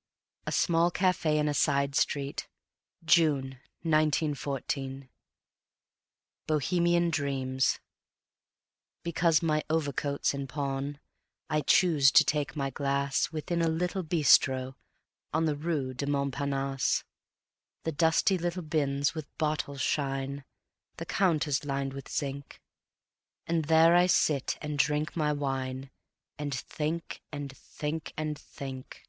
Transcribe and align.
II 0.00 0.42
A 0.46 0.52
Small 0.52 0.90
Cafe 0.90 1.36
in 1.38 1.46
a 1.46 1.52
Side 1.52 1.94
Street, 1.94 2.48
June 3.04 3.60
1914. 3.82 5.00
The 5.02 5.08
Bohemian 6.46 7.10
Dreams 7.10 7.80
Because 9.02 9.42
my 9.42 9.62
overcoat's 9.68 10.32
in 10.32 10.46
pawn, 10.46 11.00
I 11.50 11.60
choose 11.60 12.10
to 12.12 12.24
take 12.24 12.56
my 12.56 12.70
glass 12.70 13.30
Within 13.30 13.60
a 13.60 13.68
little 13.68 14.02
bistro 14.02 14.74
on 15.34 15.44
The 15.44 15.54
rue 15.54 15.92
du 15.92 16.06
Montparnasse; 16.06 17.04
The 17.84 17.92
dusty 17.92 18.38
bins 18.38 19.14
with 19.14 19.36
bottles 19.36 19.82
shine, 19.82 20.44
The 20.96 21.04
counter's 21.04 21.66
lined 21.66 21.92
with 21.92 22.08
zinc, 22.08 22.62
And 23.46 23.66
there 23.66 23.94
I 23.94 24.06
sit 24.06 24.56
and 24.62 24.78
drink 24.78 25.14
my 25.14 25.34
wine, 25.34 25.90
And 26.38 26.54
think 26.54 27.20
and 27.30 27.54
think 27.54 28.14
and 28.16 28.38
think. 28.38 29.02